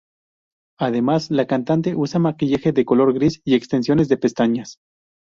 [0.79, 4.79] Además, la cantante usa maquillaje de color gris y extensiones de pestañas.